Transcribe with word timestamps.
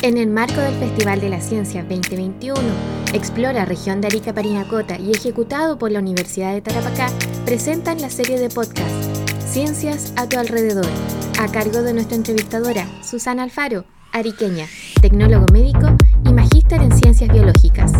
En 0.00 0.16
el 0.16 0.28
marco 0.28 0.60
del 0.60 0.74
Festival 0.74 1.20
de 1.20 1.28
la 1.28 1.40
Ciencia 1.40 1.82
2021, 1.82 2.56
Explora 3.14 3.64
Región 3.64 4.00
de 4.00 4.06
Arica 4.06 4.32
Parinacota 4.32 4.96
y 4.96 5.10
ejecutado 5.10 5.76
por 5.76 5.90
la 5.90 5.98
Universidad 5.98 6.52
de 6.52 6.60
Tarapacá, 6.60 7.08
presentan 7.44 8.00
la 8.00 8.08
serie 8.08 8.38
de 8.38 8.48
podcast 8.48 8.88
Ciencias 9.44 10.12
a 10.14 10.28
tu 10.28 10.38
alrededor, 10.38 10.86
a 11.40 11.48
cargo 11.50 11.82
de 11.82 11.94
nuestra 11.94 12.16
entrevistadora 12.16 12.86
Susana 13.02 13.42
Alfaro, 13.42 13.86
ariqueña, 14.12 14.66
tecnólogo 15.00 15.46
médico 15.52 15.88
y 16.24 16.32
magíster 16.32 16.80
en 16.80 16.96
ciencias 16.96 17.32
biológicas. 17.32 17.92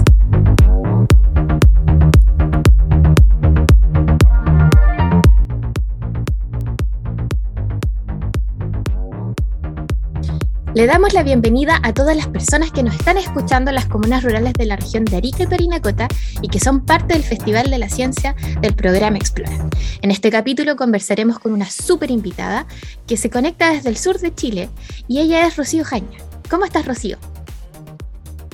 Le 10.79 10.86
damos 10.86 11.12
la 11.12 11.24
bienvenida 11.24 11.80
a 11.82 11.92
todas 11.92 12.16
las 12.16 12.29
personas 12.29 12.70
que 12.70 12.84
nos 12.84 12.95
están 12.95 13.19
escuchando 13.19 13.73
en 13.73 13.74
las 13.74 13.86
comunas 13.86 14.23
rurales 14.23 14.52
de 14.52 14.64
la 14.64 14.77
región 14.77 15.05
de 15.05 15.16
Arica 15.16 15.42
y 15.42 15.46
Parinacota 15.48 16.06
y 16.41 16.46
que 16.46 16.60
son 16.60 16.86
parte 16.86 17.14
del 17.14 17.24
Festival 17.24 17.69
de 17.69 17.78
la 17.78 17.88
Ciencia 17.88 18.36
del 18.60 18.77
programa 18.77 19.16
Explora. 19.16 19.69
En 20.02 20.12
este 20.12 20.30
capítulo 20.30 20.77
conversaremos 20.77 21.41
con 21.41 21.50
una 21.50 21.69
súper 21.69 22.12
invitada 22.12 22.69
que 23.09 23.16
se 23.16 23.28
conecta 23.28 23.72
desde 23.72 23.88
el 23.88 23.96
sur 23.96 24.20
de 24.20 24.33
Chile 24.33 24.70
y 25.09 25.19
ella 25.19 25.48
es 25.48 25.56
Rocío 25.56 25.83
Jaña. 25.83 26.19
¿Cómo 26.48 26.64
estás, 26.64 26.86
Rocío? 26.86 27.19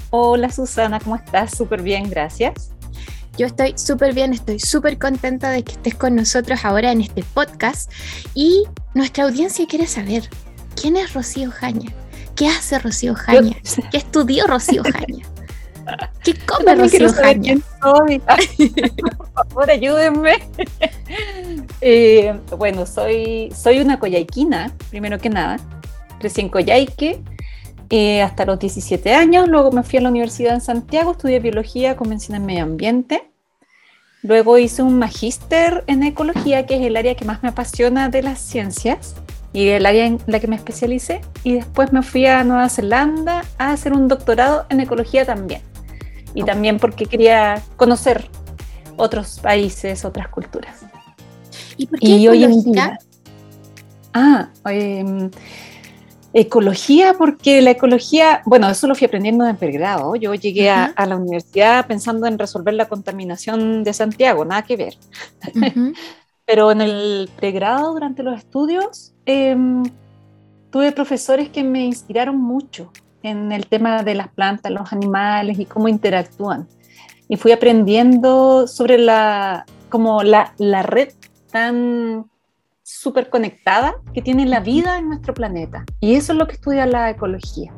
Hola, 0.09 0.51
Susana, 0.51 1.01
¿cómo 1.01 1.16
estás? 1.16 1.54
Súper 1.54 1.82
bien, 1.82 2.09
gracias. 2.09 2.70
Yo 3.37 3.45
estoy 3.45 3.74
súper 3.77 4.15
bien, 4.15 4.32
estoy 4.32 4.60
súper 4.60 4.96
contenta 4.96 5.51
de 5.51 5.62
que 5.62 5.73
estés 5.73 5.95
con 5.95 6.15
nosotros 6.15 6.65
ahora 6.65 6.91
en 6.91 7.02
este 7.02 7.23
podcast 7.23 7.93
y 8.32 8.65
nuestra 8.95 9.24
audiencia 9.24 9.66
quiere 9.66 9.87
saber 9.87 10.30
quién 10.74 10.96
es 10.96 11.12
Rocío 11.12 11.51
Jaña. 11.51 11.93
¿Qué 12.34 12.48
hace 12.48 12.79
Rocío 12.79 13.15
Jaña? 13.15 13.56
¿Qué 13.91 13.97
estudió 13.97 14.47
Rocío 14.47 14.83
Jaña? 14.93 15.27
¿Qué 16.23 16.35
come 16.46 16.74
Rocío 16.74 17.13
Jaña? 17.13 17.57
Por 17.80 19.32
favor, 19.35 19.71
ayúdenme. 19.71 20.35
Eh, 21.87 22.35
bueno, 22.57 22.87
soy, 22.87 23.52
soy 23.55 23.79
una 23.79 23.99
coyaiquina, 23.99 24.73
primero 24.88 25.18
que 25.18 25.29
nada. 25.29 25.59
Crecí 26.18 26.40
en 26.40 26.49
Coyhaique 26.49 27.23
eh, 27.90 28.23
hasta 28.23 28.46
los 28.46 28.59
17 28.59 29.12
años. 29.12 29.49
Luego 29.49 29.71
me 29.71 29.82
fui 29.82 29.99
a 29.99 30.02
la 30.02 30.09
universidad 30.09 30.55
en 30.55 30.62
Santiago, 30.62 31.12
estudié 31.12 31.40
biología 31.40 31.95
convencional 31.95 32.40
en 32.40 32.46
medio 32.46 32.62
ambiente. 32.62 33.30
Luego 34.23 34.57
hice 34.57 34.82
un 34.82 34.99
magíster 34.99 35.85
en 35.87 36.02
ecología, 36.05 36.65
que 36.65 36.77
es 36.77 36.82
el 36.82 36.96
área 36.96 37.15
que 37.16 37.27
más 37.27 37.43
me 37.43 37.51
apasiona 37.51 38.09
de 38.09 38.23
las 38.23 38.38
ciencias 38.38 39.15
y 39.55 39.69
el 39.69 39.87
área 39.87 40.05
en 40.05 40.19
la 40.27 40.41
que 40.41 40.49
me 40.49 40.57
especialicé. 40.57 41.21
Y 41.45 41.55
después 41.55 41.93
me 41.93 42.02
fui 42.02 42.27
a 42.27 42.43
Nueva 42.43 42.69
Zelanda 42.69 43.45
a 43.57 43.71
hacer 43.71 43.93
un 43.93 44.09
doctorado 44.09 44.66
en 44.69 44.80
ecología 44.80 45.24
también. 45.24 45.63
Y 46.35 46.43
también 46.43 46.79
porque 46.79 47.07
quería 47.07 47.63
conocer 47.77 48.29
otros 48.96 49.38
países, 49.38 50.05
otras 50.05 50.29
culturas. 50.29 50.80
¿Y 51.77 51.87
por 51.87 52.01
qué 52.01 52.24
ecología? 52.24 52.99
ah, 54.13 54.49
em, 54.66 55.30
ecología, 56.33 57.15
porque 57.16 57.63
la 57.63 57.71
ecología, 57.71 58.43
bueno, 58.46 58.68
eso 58.68 58.89
lo 58.89 58.96
fui 58.96 59.07
aprendiendo 59.07 59.46
en 59.46 59.57
pregrado. 59.57 60.16
Yo 60.16 60.35
llegué 60.35 60.68
a, 60.68 60.93
la 61.07 61.16
universidad 61.16 61.87
pensando 61.87 62.27
en 62.27 62.41
resolver 62.41 62.74
la 62.74 62.89
contaminación 62.89 63.85
de 63.85 63.93
Santiago, 63.93 64.44
nada 64.44 64.62
que 64.62 64.77
ver. 64.77 64.99
Pero 66.47 66.70
en 66.70 66.81
el 66.81 67.31
pregrado, 67.37 67.92
durante 67.92 68.22
los 68.22 68.37
estudios, 68.38 69.14
Em, 69.26 69.82
tuve 70.70 70.92
profesores 70.92 71.48
que 71.48 71.64
me 71.64 71.84
inspiraron 71.84 72.37
mucho 72.37 72.92
en 73.22 73.53
el 73.53 73.66
tema 73.66 74.03
de 74.03 74.14
las 74.14 74.28
plantas, 74.28 74.70
los 74.70 74.92
animales 74.92 75.59
y 75.59 75.65
cómo 75.65 75.88
interactúan. 75.88 76.69
Y 77.28 77.37
fui 77.37 77.53
aprendiendo 77.53 78.66
sobre 78.66 78.98
la, 78.98 79.65
como 79.88 80.22
la, 80.22 80.53
la 80.59 80.83
red 80.83 81.09
tan 81.50 82.27
súper 82.83 83.31
conectada 83.31 83.94
que 84.12 84.21
tiene 84.21 84.44
la 84.44 84.60
vida 84.60 84.99
en 84.99 85.09
nuestro 85.09 85.33
planeta. 85.33 85.87
Y 86.00 86.16
eso 86.16 86.33
es 86.33 86.38
lo 86.38 86.47
que 86.47 86.54
estudia 86.56 86.84
la 86.84 87.09
ecología. 87.09 87.72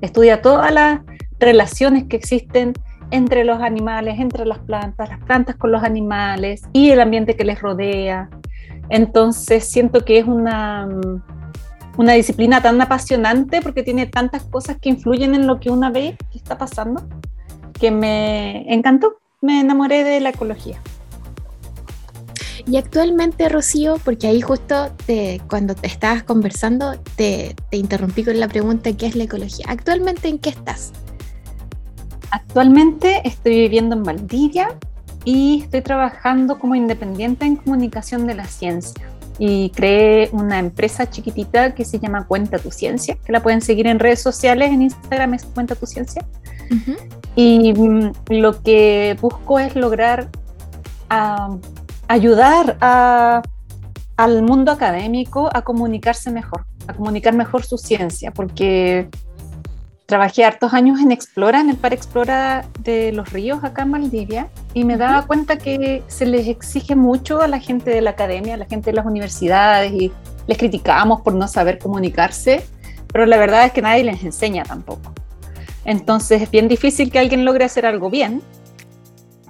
Estudia 0.00 0.42
todas 0.42 0.72
las 0.72 1.00
relaciones 1.40 2.04
que 2.04 2.16
existen 2.16 2.74
entre 3.14 3.44
los 3.44 3.60
animales, 3.60 4.18
entre 4.18 4.44
las 4.44 4.58
plantas, 4.58 5.08
las 5.08 5.20
plantas 5.20 5.54
con 5.54 5.70
los 5.70 5.84
animales 5.84 6.62
y 6.72 6.90
el 6.90 7.00
ambiente 7.00 7.36
que 7.36 7.44
les 7.44 7.60
rodea. 7.62 8.28
Entonces 8.88 9.64
siento 9.64 10.04
que 10.04 10.18
es 10.18 10.26
una, 10.26 10.88
una 11.96 12.12
disciplina 12.14 12.60
tan 12.60 12.80
apasionante 12.80 13.62
porque 13.62 13.84
tiene 13.84 14.06
tantas 14.06 14.42
cosas 14.42 14.78
que 14.80 14.88
influyen 14.88 15.36
en 15.36 15.46
lo 15.46 15.60
que 15.60 15.70
una 15.70 15.90
ve 15.90 16.16
que 16.32 16.38
está 16.38 16.58
pasando, 16.58 17.06
que 17.72 17.92
me 17.92 18.72
encantó, 18.74 19.20
me 19.40 19.60
enamoré 19.60 20.02
de 20.02 20.18
la 20.18 20.30
ecología. 20.30 20.80
Y 22.66 22.78
actualmente, 22.78 23.48
Rocío, 23.48 23.98
porque 24.04 24.26
ahí 24.26 24.40
justo 24.40 24.90
cuando 25.48 25.76
te 25.76 25.86
estabas 25.86 26.24
conversando, 26.24 26.94
te, 27.14 27.54
te 27.70 27.76
interrumpí 27.76 28.24
con 28.24 28.40
la 28.40 28.48
pregunta, 28.48 28.92
¿qué 28.92 29.06
es 29.06 29.14
la 29.14 29.24
ecología? 29.24 29.66
¿Actualmente 29.68 30.28
en 30.28 30.38
qué 30.38 30.48
estás? 30.48 30.92
Actualmente 32.34 33.26
estoy 33.26 33.54
viviendo 33.54 33.94
en 33.94 34.02
Valdivia, 34.02 34.76
y 35.24 35.62
estoy 35.62 35.80
trabajando 35.80 36.58
como 36.58 36.74
independiente 36.74 37.46
en 37.46 37.56
comunicación 37.56 38.26
de 38.26 38.34
la 38.34 38.44
ciencia. 38.44 39.08
Y 39.38 39.70
creé 39.70 40.28
una 40.32 40.58
empresa 40.58 41.10
chiquitita 41.10 41.74
que 41.74 41.84
se 41.84 41.98
llama 41.98 42.26
Cuenta 42.26 42.58
tu 42.58 42.70
Ciencia, 42.70 43.16
que 43.24 43.32
la 43.32 43.42
pueden 43.42 43.62
seguir 43.62 43.86
en 43.86 43.98
redes 43.98 44.20
sociales, 44.20 44.70
en 44.70 44.82
Instagram 44.82 45.34
es 45.34 45.44
Cuenta 45.44 45.74
tu 45.74 45.86
Ciencia. 45.86 46.24
Y 47.34 47.72
mm, 47.72 48.12
lo 48.28 48.62
que 48.62 49.16
busco 49.20 49.58
es 49.58 49.74
lograr 49.74 50.28
ayudar 52.08 52.76
al 54.16 54.42
mundo 54.42 54.72
académico 54.72 55.48
a 55.52 55.62
comunicarse 55.62 56.30
mejor, 56.30 56.66
a 56.86 56.94
comunicar 56.94 57.34
mejor 57.34 57.64
su 57.64 57.78
ciencia, 57.78 58.30
porque 58.30 59.08
trabajé 60.06 60.44
hartos 60.44 60.74
años 60.74 61.00
en 61.00 61.12
Explora, 61.12 61.60
en 61.60 61.70
el 61.70 61.76
Par 61.76 61.94
Explora 61.94 62.66
de 62.80 63.12
los 63.12 63.32
Ríos, 63.32 63.64
acá 63.64 63.82
en 63.82 63.90
Maldivia, 63.90 64.48
y 64.74 64.84
me 64.84 64.96
daba 64.96 65.26
cuenta 65.26 65.56
que 65.56 66.02
se 66.08 66.26
les 66.26 66.46
exige 66.46 66.94
mucho 66.94 67.40
a 67.40 67.48
la 67.48 67.58
gente 67.58 67.90
de 67.90 68.02
la 68.02 68.10
academia, 68.10 68.54
a 68.54 68.58
la 68.58 68.66
gente 68.66 68.90
de 68.90 68.96
las 68.96 69.06
universidades, 69.06 69.92
y 69.92 70.12
les 70.46 70.58
criticamos 70.58 71.22
por 71.22 71.34
no 71.34 71.48
saber 71.48 71.78
comunicarse, 71.78 72.64
pero 73.12 73.24
la 73.24 73.38
verdad 73.38 73.64
es 73.64 73.72
que 73.72 73.80
nadie 73.80 74.04
les 74.04 74.22
enseña 74.22 74.64
tampoco. 74.64 75.14
Entonces 75.86 76.42
es 76.42 76.50
bien 76.50 76.68
difícil 76.68 77.10
que 77.10 77.18
alguien 77.18 77.44
logre 77.44 77.64
hacer 77.64 77.86
algo 77.86 78.10
bien, 78.10 78.42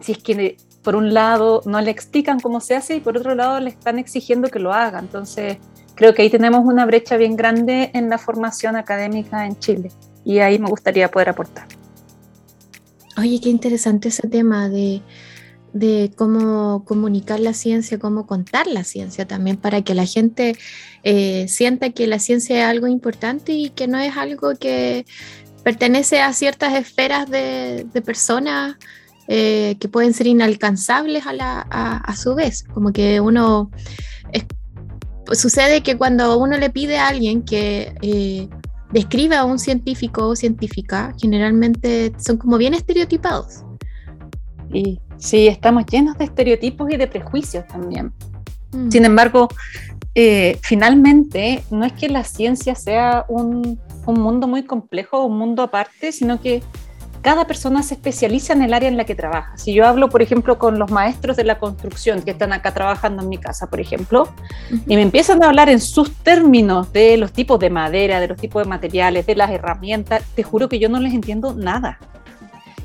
si 0.00 0.12
es 0.12 0.19
que 0.19 0.56
por 0.82 0.94
un 0.94 1.15
lado 1.15 1.62
no 1.65 1.81
le 1.81 1.91
explican 1.91 2.38
cómo 2.38 2.60
se 2.60 2.76
hace 2.76 2.97
y 2.97 3.00
por 3.00 3.16
otro 3.16 3.34
lado 3.34 3.59
le 3.59 3.71
están 3.71 3.98
exigiendo 3.98 4.48
que 4.48 4.59
lo 4.59 4.72
haga. 4.72 4.98
Entonces 4.98 5.56
creo 5.94 6.12
que 6.12 6.22
ahí 6.22 6.31
tenemos 6.31 6.65
una 6.65 6.84
brecha 6.84 7.16
bien 7.16 7.36
grande 7.36 7.91
en 7.94 8.10
la 8.10 8.19
formación 8.19 8.76
académica 8.76 9.47
en 9.47 9.59
Chile 9.59 9.91
y 10.24 10.38
ahí 10.38 10.58
me 10.58 10.68
gustaría 10.68 11.10
poder 11.10 11.28
aportar. 11.28 11.66
Oye, 13.16 13.40
qué 13.40 13.48
interesante 13.48 14.08
ese 14.08 14.28
tema 14.28 14.68
de, 14.68 15.02
cómo 16.16 16.84
comunicar 16.84 17.38
la 17.38 17.54
ciencia, 17.54 17.98
cómo 17.98 18.26
contar 18.26 18.66
la 18.66 18.82
ciencia 18.82 19.26
también, 19.26 19.56
para 19.56 19.82
que 19.82 19.94
la 19.94 20.04
gente 20.04 20.56
eh, 21.04 21.46
sienta 21.48 21.90
que 21.90 22.06
la 22.06 22.18
ciencia 22.18 22.58
es 22.58 22.64
algo 22.64 22.88
importante 22.88 23.52
y 23.52 23.70
que 23.70 23.86
no 23.86 23.98
es 23.98 24.16
algo 24.16 24.54
que 24.58 25.06
pertenece 25.62 26.20
a 26.20 26.32
ciertas 26.32 26.74
esferas 26.74 27.30
de, 27.30 27.86
personas 28.04 28.76
eh, 29.28 29.76
que 29.78 29.88
pueden 29.88 30.12
ser 30.12 30.26
inalcanzables 30.26 31.26
a, 31.26 31.32
la, 31.32 31.60
a, 31.60 32.16
su 32.16 32.34
vez. 32.34 32.64
Como 32.64 32.92
que 32.92 33.20
uno... 33.20 33.70
sucede 35.32 35.82
que 35.82 35.96
cuando 35.96 36.36
uno 36.38 36.58
le 36.58 36.70
pide 36.70 36.98
a 36.98 37.08
alguien 37.08 37.44
que... 37.44 37.94
Eh, 38.02 38.48
describe 38.93 39.37
a 39.37 39.45
un 39.45 39.59
científico 39.59 40.28
o 40.28 40.36
científica, 40.36 41.15
generalmente 41.21 42.13
son 42.19 42.36
como 42.36 42.59
bien 42.59 42.75
estereotipados. 42.75 43.65
Y 44.72 45.01
sí, 45.16 45.47
estamos 45.47 45.86
llenos 45.86 46.19
de 46.19 46.25
estereotipos 46.25 46.91
y 46.91 46.97
de 46.97 47.07
prejuicios 47.07 47.66
también. 47.66 48.13
Mm. 48.72 48.91
Sin 48.91 49.04
embargo, 49.04 49.48
eh, 50.15 50.59
finalmente 50.63 51.65
no 51.71 51.84
es 51.84 51.92
que 51.92 52.09
la 52.09 52.25
ciencia 52.25 52.75
sea 52.75 53.25
un, 53.28 53.81
un 54.07 54.21
mundo 54.21 54.47
muy 54.47 54.65
complejo, 54.65 55.25
un 55.25 55.39
mundo 55.39 55.63
aparte, 55.63 56.13
sino 56.13 56.41
que 56.41 56.63
cada 57.24 57.47
persona 57.47 57.82
se 57.82 57.94
especializa 57.94 58.53
en 58.53 58.60
el 58.60 58.74
área 58.74 58.86
en 58.86 58.98
la 58.98 59.04
que 59.04 59.15
trabaja. 59.15 59.56
Si 59.56 59.72
yo 59.72 59.86
hablo, 59.86 60.10
por 60.10 60.21
ejemplo, 60.21 60.59
con 60.59 60.78
los 60.78 60.91
maestros 60.91 61.38
de 61.38 61.44
la 61.44 61.59
construcción 61.59 62.21
que 62.21 62.32
están 62.32 62.53
acá 62.53 62.74
trabajando 62.74 63.22
en 63.22 63.30
mi 63.30 63.38
casa, 63.38 63.66
por 63.66 63.80
ejemplo, 63.80 64.28
y 64.86 64.94
me 64.94 65.00
empiezan 65.00 65.42
a 65.42 65.47
hablar 65.47 65.71
en 65.71 65.80
sus 65.80 66.15
términos 66.16 66.92
de 66.92 67.16
los 67.16 67.32
tipos 67.32 67.59
de 67.59 67.71
madera, 67.71 68.21
de 68.21 68.28
los 68.28 68.36
tipos 68.36 68.62
de 68.62 68.68
materiales, 68.68 69.24
de 69.24 69.36
las 69.36 69.50
herramientas, 69.50 70.22
te 70.34 70.42
juro 70.42 70.68
que 70.68 70.78
yo 70.78 70.91
no 70.91 71.00
les 71.00 71.15
entiendo 71.15 71.54
nada. 71.54 71.98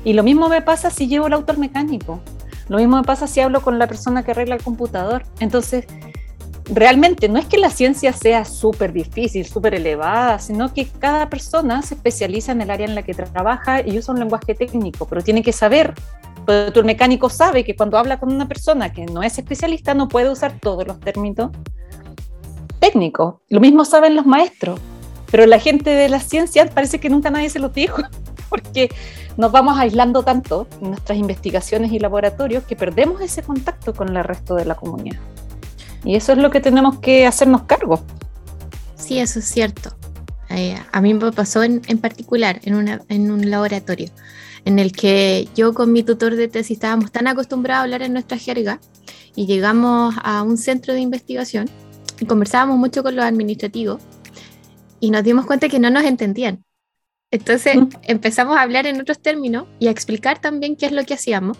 Y 0.04 0.14
lo 0.14 0.22
mismo 0.22 0.48
me 0.48 0.62
pasa 0.62 0.88
si 0.88 1.06
llevo 1.06 1.26
el 1.26 1.34
auto 1.34 1.52
al 1.52 1.58
mecánico. 1.58 2.22
Lo 2.68 2.78
mismo 2.78 2.96
me 2.96 3.04
pasa 3.04 3.26
si 3.26 3.40
hablo 3.40 3.60
con 3.60 3.78
la 3.78 3.88
persona 3.88 4.22
que 4.22 4.30
arregla 4.30 4.54
el 4.54 4.62
computador. 4.62 5.24
Entonces, 5.40 5.84
realmente 6.72 7.28
no 7.28 7.38
es 7.38 7.46
que 7.46 7.58
la 7.58 7.70
ciencia 7.70 8.12
sea 8.12 8.44
súper 8.44 8.92
difícil, 8.92 9.44
súper 9.46 9.74
elevada, 9.74 10.38
sino 10.38 10.72
que 10.72 10.86
cada 10.86 11.28
persona 11.28 11.82
se 11.82 11.94
especializa 11.94 12.52
en 12.52 12.60
el 12.60 12.70
área 12.70 12.86
en 12.86 12.94
la 12.94 13.02
que 13.02 13.14
trabaja 13.14 13.86
y 13.86 13.98
usa 13.98 14.14
un 14.14 14.20
lenguaje 14.20 14.54
técnico, 14.54 15.06
pero 15.06 15.22
tiene 15.22 15.42
que 15.42 15.52
saber, 15.52 15.94
el 16.46 16.84
mecánico 16.84 17.28
sabe 17.28 17.64
que 17.64 17.76
cuando 17.76 17.98
habla 17.98 18.18
con 18.18 18.32
una 18.32 18.48
persona 18.48 18.92
que 18.92 19.06
no 19.06 19.22
es 19.22 19.38
especialista 19.38 19.94
no 19.94 20.08
puede 20.08 20.30
usar 20.30 20.58
todos 20.60 20.86
los 20.86 20.98
términos 21.00 21.50
técnicos. 22.80 23.36
Lo 23.48 23.60
mismo 23.60 23.84
saben 23.84 24.16
los 24.16 24.26
maestros, 24.26 24.80
pero 25.30 25.46
la 25.46 25.58
gente 25.58 25.90
de 25.90 26.08
la 26.08 26.20
ciencia 26.20 26.66
parece 26.66 26.98
que 26.98 27.10
nunca 27.10 27.30
nadie 27.30 27.50
se 27.50 27.58
lo 27.58 27.68
dijo, 27.68 28.02
porque 28.48 28.90
nos 29.36 29.52
vamos 29.52 29.78
aislando 29.78 30.22
tanto 30.22 30.66
en 30.80 30.90
nuestras 30.90 31.18
investigaciones 31.18 31.92
y 31.92 31.98
laboratorios 31.98 32.64
que 32.64 32.76
perdemos 32.76 33.20
ese 33.20 33.42
contacto 33.42 33.92
con 33.92 34.16
el 34.16 34.24
resto 34.24 34.54
de 34.54 34.64
la 34.64 34.74
comunidad. 34.74 35.20
Y 36.04 36.16
eso 36.16 36.32
es 36.32 36.38
lo 36.38 36.50
que 36.50 36.60
tenemos 36.60 36.98
que 36.98 37.26
hacernos 37.26 37.62
cargo. 37.62 38.02
Sí, 38.96 39.18
eso 39.18 39.38
es 39.38 39.44
cierto. 39.46 39.96
Eh, 40.48 40.76
a 40.90 41.00
mí 41.00 41.14
me 41.14 41.32
pasó 41.32 41.62
en, 41.62 41.82
en 41.86 41.98
particular 41.98 42.60
en, 42.64 42.74
una, 42.74 43.02
en 43.08 43.30
un 43.30 43.50
laboratorio 43.50 44.10
en 44.64 44.78
el 44.78 44.92
que 44.92 45.48
yo 45.54 45.74
con 45.74 45.92
mi 45.92 46.02
tutor 46.02 46.36
de 46.36 46.48
tesis 46.48 46.76
estábamos 46.76 47.10
tan 47.12 47.26
acostumbrados 47.26 47.80
a 47.80 47.84
hablar 47.84 48.02
en 48.02 48.12
nuestra 48.12 48.38
jerga 48.38 48.80
y 49.34 49.46
llegamos 49.46 50.14
a 50.22 50.42
un 50.42 50.58
centro 50.58 50.92
de 50.92 51.00
investigación 51.00 51.68
y 52.18 52.26
conversábamos 52.26 52.78
mucho 52.78 53.02
con 53.02 53.16
los 53.16 53.24
administrativos 53.24 54.00
y 55.00 55.10
nos 55.10 55.24
dimos 55.24 55.46
cuenta 55.46 55.68
que 55.68 55.78
no 55.78 55.90
nos 55.90 56.04
entendían. 56.04 56.64
Entonces 57.30 57.76
mm. 57.76 57.88
empezamos 58.02 58.56
a 58.56 58.62
hablar 58.62 58.86
en 58.86 59.00
otros 59.00 59.20
términos 59.20 59.66
y 59.78 59.86
a 59.86 59.90
explicar 59.90 60.40
también 60.40 60.76
qué 60.76 60.86
es 60.86 60.92
lo 60.92 61.04
que 61.04 61.14
hacíamos, 61.14 61.56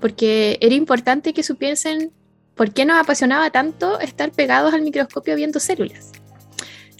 porque 0.00 0.58
era 0.60 0.74
importante 0.74 1.34
que 1.34 1.42
supiesen 1.42 2.12
¿por 2.58 2.72
qué 2.72 2.84
nos 2.84 2.98
apasionaba 2.98 3.48
tanto 3.50 4.00
estar 4.00 4.32
pegados 4.32 4.74
al 4.74 4.82
microscopio 4.82 5.36
viendo 5.36 5.60
células? 5.60 6.10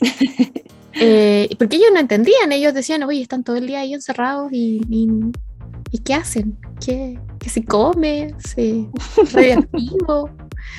eh, 0.94 1.48
porque 1.58 1.76
ellos 1.76 1.90
no 1.92 1.98
entendían, 1.98 2.52
ellos 2.52 2.72
decían, 2.72 3.02
oye, 3.02 3.20
están 3.20 3.42
todo 3.42 3.56
el 3.56 3.66
día 3.66 3.80
ahí 3.80 3.92
encerrados 3.92 4.52
y, 4.52 4.80
y, 4.88 5.98
¿qué 5.98 6.14
hacen? 6.14 6.56
¿Qué, 6.82 7.18
¿Qué, 7.40 7.50
se 7.50 7.64
come? 7.64 8.34
¿Se 8.38 8.86
radioactivo? 9.32 10.30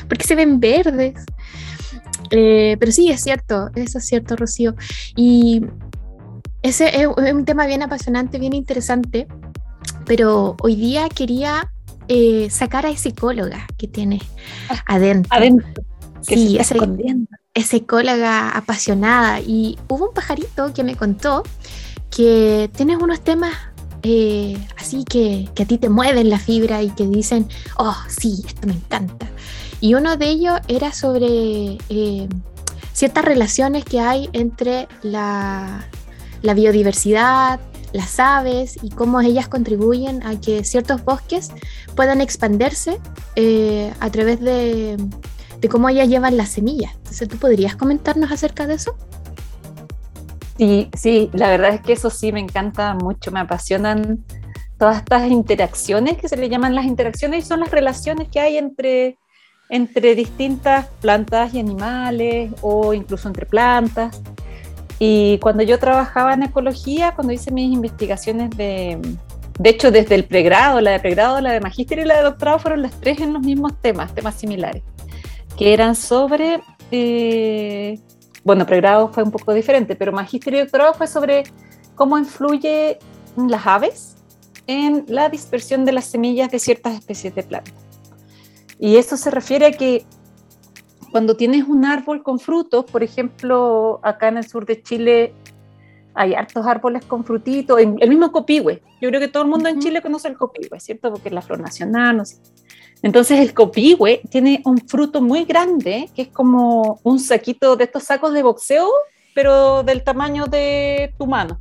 ¿Por 0.08 0.18
qué 0.18 0.26
se 0.26 0.36
ven 0.36 0.62
verdes? 0.62 1.26
Eh, 2.32 2.78
pero 2.80 2.92
sí, 2.94 3.12
es 3.12 3.22
cierto, 3.22 3.70
eso 3.76 3.98
es 3.98 4.06
cierto, 4.06 4.38
Rocío. 4.38 4.76
Y 5.18 5.62
ese 6.62 7.02
es 7.02 7.08
un 7.08 7.44
tema 7.44 7.68
bien 7.68 7.84
apasionante, 7.84 8.40
bien 8.40 8.54
interesante, 8.54 9.28
pero 10.06 10.56
hoy 10.62 10.76
día 10.76 11.10
quería 11.10 11.70
eh, 12.10 12.50
sacar 12.50 12.86
a 12.86 12.90
esa 12.90 13.10
ecóloga 13.10 13.66
que 13.78 13.88
tiene 13.88 14.20
ah, 14.70 14.84
adentro. 14.88 15.30
Adentro. 15.32 15.84
sí, 16.22 16.58
esa 16.58 17.78
ecóloga 17.78 18.50
apasionada. 18.50 19.40
Y 19.40 19.78
hubo 19.88 20.10
un 20.10 20.14
pajarito 20.14 20.74
que 20.74 20.84
me 20.84 20.96
contó 20.96 21.44
que 22.10 22.70
tienes 22.76 22.98
unos 22.98 23.22
temas 23.22 23.54
eh, 24.02 24.58
así 24.78 25.04
que, 25.04 25.50
que, 25.54 25.64
a 25.64 25.66
ti 25.66 25.78
te 25.78 25.90
mueven 25.90 26.30
la 26.30 26.40
fibra 26.40 26.82
y 26.82 26.90
que 26.90 27.06
dicen, 27.06 27.48
oh, 27.78 27.96
sí, 28.08 28.44
esto 28.46 28.68
me 28.68 28.74
encanta. 28.74 29.28
Y 29.82 29.94
uno 29.94 30.18
de 30.18 30.30
ellos 30.30 30.60
era 30.68 30.94
sobre 30.94 31.78
eh, 31.90 32.28
ciertas 32.94 33.26
relaciones 33.26 33.86
que 33.86 34.00
hay 34.00 34.30
entre 34.34 34.88
la, 35.02 35.86
la 36.42 36.54
biodiversidad, 36.54 37.60
las 37.94 38.20
aves 38.20 38.78
y 38.82 38.90
cómo 38.90 39.22
ellas 39.22 39.48
contribuyen 39.48 40.24
a 40.24 40.40
que 40.40 40.64
ciertos 40.64 41.04
bosques 41.04 41.52
puedan 41.96 42.22
expandirse 42.22 43.00
eh, 43.36 43.94
a 44.00 44.10
través 44.10 44.40
de, 44.40 44.98
cómo 45.70 45.90
ellas 45.90 46.08
llevan 46.08 46.38
las 46.38 46.50
semillas. 46.50 46.94
Entonces, 46.98 47.28
¿tú 47.28 47.38
podrías 47.38 47.76
comentarnos 47.76 48.32
acerca 48.32 48.68
de 48.68 48.76
eso? 48.76 48.96
Sí, 50.58 50.90
sí, 50.94 51.30
la 51.34 51.50
verdad 51.50 51.74
es 51.74 51.82
que 51.82 51.94
eso 51.94 52.10
sí 52.10 52.32
me 52.32 52.40
encanta 52.40 52.94
mucho, 52.94 53.32
me 53.32 53.40
apasionan 53.40 54.26
todas 54.78 54.98
estas 54.98 55.30
interacciones 55.30 56.18
que 56.18 56.28
se 56.28 56.38
le 56.38 56.50
llaman 56.50 56.76
las 56.76 56.86
interacciones 56.86 57.46
y 57.46 57.48
son 57.48 57.62
las 57.62 57.72
relaciones 57.72 58.30
que 58.30 58.40
hay 58.40 58.58
entre, 58.58 59.18
entre 59.70 60.16
distintas 60.16 60.88
plantas 61.02 61.54
y 61.54 61.60
animales 61.60 62.52
o 62.62 62.94
incluso 62.94 63.28
entre 63.28 63.46
plantas. 63.46 64.22
Y 65.00 65.40
cuando 65.40 65.64
yo 65.64 65.80
trabajaba 65.80 66.34
en 66.34 66.44
ecología, 66.44 67.14
cuando 67.16 67.34
hice 67.34 67.52
mis 67.52 67.74
investigaciones 67.74 68.50
de, 68.52 69.00
de 69.60 69.70
hecho, 69.70 69.92
desde 69.92 70.16
el 70.16 70.24
pregrado, 70.24 70.80
la 70.80 70.92
de 70.92 71.00
pregrado, 71.02 71.42
la 71.42 71.52
de 71.52 71.60
magíster 71.60 72.00
y 72.00 72.06
la 72.06 72.16
de 72.16 72.24
doctorado 72.24 72.60
fueron 72.60 72.82
las 72.82 72.98
tres 73.02 73.20
en 73.20 73.34
los 73.34 73.42
mismos 73.42 73.74
temas, 73.82 74.16
temas 74.16 74.36
similares, 74.36 74.84
que 75.58 75.74
eran 75.74 75.96
sobre, 75.96 76.62
eh, 76.92 78.00
bueno, 78.46 78.66
pregrado 78.66 79.10
fue 79.10 79.22
un 79.22 79.32
poco 79.32 79.54
diferente, 79.54 79.98
pero 79.98 80.14
magíster 80.14 80.54
y 80.54 80.60
doctorado 80.60 80.94
fue 80.94 81.08
sobre 81.08 81.44
cómo 81.96 82.18
influye 82.18 83.00
las 83.36 83.68
aves 83.68 84.16
en 84.66 85.04
la 85.10 85.28
dispersión 85.28 85.84
de 85.84 85.92
las 85.92 86.06
semillas 86.06 86.50
de 86.52 86.60
ciertas 86.60 86.94
especies 86.94 87.36
de 87.36 87.44
plantas. 87.44 87.74
Y 88.80 88.96
eso 88.96 89.18
se 89.18 89.30
refiere 89.30 89.66
a 89.66 89.72
que 89.74 90.06
cuando 91.12 91.36
tienes 91.36 91.66
un 91.66 91.86
árbol 91.86 92.24
con 92.24 92.40
frutos, 92.40 92.86
por 92.86 93.04
ejemplo, 93.04 94.00
acá 94.04 94.28
en 94.28 94.38
el 94.38 94.48
sur 94.48 94.66
de 94.66 94.82
Chile 94.82 95.34
hay 96.14 96.34
hartos 96.34 96.66
árboles 96.66 97.06
con 97.06 97.24
frutitos, 97.24 97.80
el 97.80 98.10
mismo 98.10 98.32
copihue. 98.32 98.82
Yo 99.00 99.10
creo 99.10 99.22
que 99.22 99.28
todo 99.28 99.44
el 99.44 99.50
mundo 99.50 99.70
en 99.70 99.80
Chile 99.80 100.02
conoce 100.02 100.28
el 100.28 100.38
copihue, 100.38 100.80
¿cierto? 100.80 101.12
Porque 101.12 101.30
es 101.30 101.34
la 101.34 101.42
flor 101.42 101.60
nacional, 101.60 102.18
no 102.18 102.26
sé. 102.26 102.38
Entonces 103.02 103.40
el 103.40 103.54
copihue 103.54 104.22
tiene 104.30 104.62
un 104.66 104.78
fruto 104.80 105.22
muy 105.22 105.46
grande, 105.46 106.10
que 106.16 106.24
es 106.24 106.28
como 106.28 107.00
un 107.04 107.20
saquito 107.20 107.76
de 107.76 107.86
estos 107.86 108.04
sacos 108.04 108.34
de 108.34 108.44
boxeo, 108.44 108.90
pero 109.34 109.84
del 109.84 110.04
tamaño 110.04 110.48
de 110.48 111.14
tu 111.18 111.26
mano, 111.26 111.60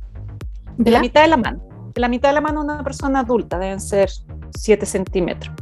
de 0.77 0.91
la 0.91 0.99
mitad 0.99 1.21
de 1.21 1.29
la 1.29 1.37
mano. 1.37 1.61
De 1.93 2.01
la 2.01 2.07
mitad 2.07 2.29
de 2.29 2.35
la 2.35 2.41
mano 2.41 2.63
de 2.63 2.73
una 2.73 2.83
persona 2.83 3.21
adulta, 3.21 3.57
deben 3.57 3.79
ser 3.79 4.09
7 4.55 4.85
centímetros. 4.85 5.55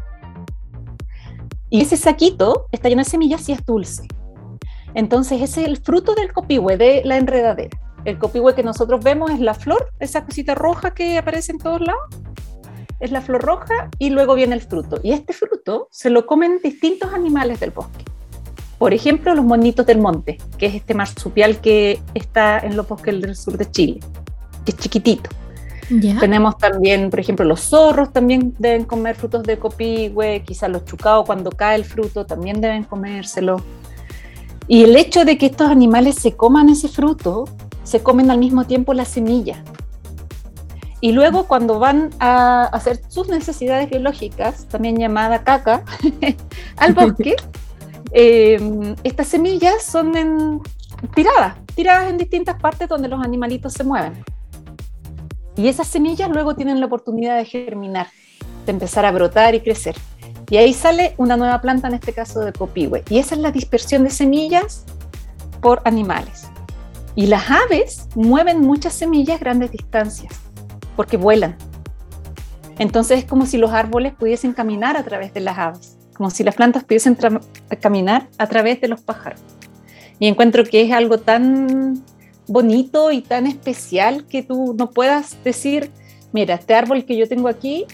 Y 1.70 1.82
ese 1.82 1.98
saquito 1.98 2.68
está 2.72 2.90
lleno 2.90 3.04
de 3.04 3.10
semillas 3.10 3.48
y 3.50 3.52
es 3.52 3.66
dulce. 3.66 4.08
Entonces, 4.94 5.42
ese 5.42 5.62
es 5.62 5.68
el 5.68 5.78
fruto 5.78 6.16
del 6.16 6.32
copihue, 6.32 6.78
de 6.78 7.02
la 7.04 7.18
enredadera. 7.18 7.78
El 8.06 8.18
copihue 8.18 8.56
que 8.56 8.64
nosotros 8.64 9.04
vemos 9.04 9.32
es 9.32 9.40
la 9.40 9.54
flor, 9.54 9.92
esa 10.00 10.24
cosita 10.26 10.56
roja 10.56 10.94
que 10.94 11.18
aparece 11.18 11.52
en 11.52 11.58
todos 11.58 11.82
lados. 11.82 12.02
Es 13.00 13.12
la 13.12 13.22
flor 13.22 13.44
roja 13.44 13.90
y 14.00 14.10
luego 14.10 14.34
viene 14.34 14.56
el 14.56 14.62
fruto. 14.62 15.00
Y 15.04 15.12
este 15.12 15.34
fruto 15.34 15.88
se 15.92 16.10
lo 16.10 16.26
comen 16.26 16.60
distintos 16.64 17.14
animales 17.14 17.60
del 17.60 17.72
bosque. 17.72 18.06
Por 18.78 18.94
ejemplo, 18.94 19.36
los 19.36 19.44
monitos 19.44 19.86
del 19.86 20.00
monte, 20.00 20.38
que 20.58 20.68
es 20.68 20.76
este 20.76 20.94
marsupial 20.94 21.60
que 21.60 22.00
está 22.14 22.60
en 22.60 22.78
los 22.78 22.88
bosques 22.88 23.22
del 23.22 23.36
sur 23.36 23.58
de 23.58 23.70
Chile, 23.70 24.00
que 24.64 24.72
es 24.72 24.78
chiquitito. 24.78 25.30
Tenemos 26.20 26.58
también, 26.58 27.10
por 27.10 27.20
ejemplo, 27.20 27.46
los 27.46 27.62
zorros 27.62 28.12
también 28.12 28.54
deben 28.60 28.84
comer 28.84 29.16
frutos 29.16 29.44
de 29.44 29.58
copihue, 29.58 30.44
quizás 30.46 30.70
los 30.70 30.84
chucaos 30.84 31.26
cuando 31.26 31.50
cae 31.50 31.76
el 31.76 31.86
fruto 31.86 32.26
también 32.26 32.60
deben 32.60 32.84
comérselo. 32.84 33.62
Y 34.68 34.84
el 34.84 34.98
hecho 34.98 35.24
de 35.24 35.38
que 35.38 35.46
estos 35.46 35.70
animales 35.70 36.16
se 36.16 36.36
coman 36.36 36.68
ese 36.70 36.90
fruto, 36.90 37.46
se 37.84 38.02
comen 38.04 38.30
al 38.32 38.38
mismo 38.38 38.66
tiempo 38.66 38.94
la 38.94 39.06
semilla. 39.06 39.64
Y 41.00 41.14
luego 41.14 41.48
cuando 41.48 41.80
van 41.80 42.10
a 42.20 42.66
hacer 42.66 43.00
sus 43.08 43.30
necesidades 43.30 43.90
biológicas, 43.90 44.68
también 44.68 44.98
llamada 44.98 45.44
caca, 45.44 45.84
al 46.78 46.94
bosque, 46.94 47.36
eh, 48.12 48.96
estas 49.04 49.28
semillas 49.28 49.84
son 49.84 50.62
tiradas, 51.16 51.56
tiradas 51.76 52.10
en 52.10 52.18
distintas 52.18 52.60
partes 52.60 52.90
donde 52.90 53.08
los 53.08 53.24
animalitos 53.24 53.72
se 53.72 53.86
mueven. 53.86 54.22
Y 55.58 55.68
esas 55.68 55.88
semillas 55.88 56.30
luego 56.30 56.56
tienen 56.56 56.80
la 56.80 56.86
oportunidad 56.86 57.36
de 57.36 57.46
germinar, 57.46 58.08
de 58.66 58.72
empezar 58.72 59.06
a 59.06 59.12
brotar 59.12 59.56
y 59.56 59.62
crecer. 59.62 59.96
Y 60.50 60.58
ahí 60.58 60.74
sale 60.74 61.16
una 61.18 61.36
nueva 61.36 61.60
planta, 61.62 61.88
en 61.88 61.96
este 61.96 62.14
caso 62.14 62.42
de 62.42 62.54
copihue. 62.54 63.04
Y 63.10 63.18
esa 63.18 63.36
es 63.36 63.42
la 63.42 63.52
dispersión 63.52 64.04
de 64.04 64.12
semillas 64.12 64.86
por 65.62 65.82
animales. 65.84 66.48
Y 67.16 67.26
las 67.26 67.50
aves 67.50 68.08
mueven 68.16 68.62
muchas 68.62 68.94
semillas 68.94 69.40
grandes 69.40 69.72
distancias, 69.72 70.32
porque 70.96 71.18
vuelan. 71.18 71.58
Entonces 72.78 73.20
es 73.20 73.26
como 73.26 73.48
si 73.48 73.58
los 73.58 73.72
árboles 73.72 74.14
pudiesen 74.14 74.54
caminar 74.54 74.96
a 74.96 75.04
través 75.04 75.34
de 75.34 75.40
las 75.40 75.58
aves, 75.58 75.98
como 76.16 76.30
si 76.30 76.44
las 76.44 76.54
plantas 76.54 76.84
pudiesen 76.84 77.18
caminar 77.82 78.30
a 78.38 78.48
través 78.48 78.80
de 78.80 78.88
los 78.88 79.02
pájaros. 79.02 79.42
Y 80.20 80.28
encuentro 80.28 80.64
que 80.64 80.84
es 80.84 80.92
algo 80.92 81.18
tan 81.18 82.04
bonito 82.48 83.12
y 83.12 83.22
tan 83.22 83.46
especial 83.46 84.26
que 84.26 84.44
tú 84.44 84.76
no 84.78 84.90
puedas 84.92 85.42
decir, 85.44 85.92
mira, 86.32 86.56
este 86.56 86.74
árbol 86.74 87.06
que 87.06 87.18
yo 87.18 87.28
tengo 87.28 87.48
aquí 87.48 87.86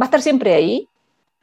va 0.00 0.04
a 0.04 0.06
estar 0.06 0.22
siempre 0.22 0.54
ahí, 0.54 0.88